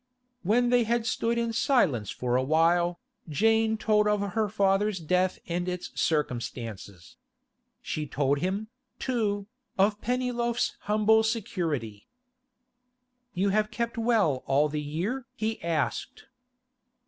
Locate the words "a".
2.35-2.41